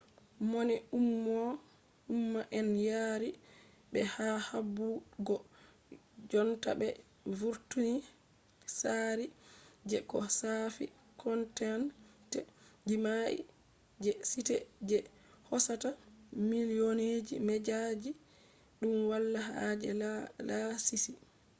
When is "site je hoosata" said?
14.31-15.89